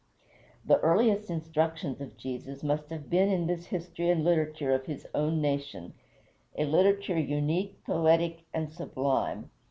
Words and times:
The 0.65 0.79
earliest 0.79 1.29
instructions 1.29 2.01
of 2.01 2.17
Jesus 2.17 2.63
must 2.63 2.89
have 2.89 3.07
been 3.07 3.29
in 3.29 3.45
this 3.45 3.67
history 3.67 4.09
and 4.09 4.23
literature 4.25 4.73
of 4.73 4.87
his 4.87 5.05
own 5.13 5.39
nation 5.41 5.93
a 6.57 6.65
literature 6.65 7.19
unique, 7.19 7.83
poetic, 7.85 8.43
and 8.51 8.71
sublime. 8.73 9.51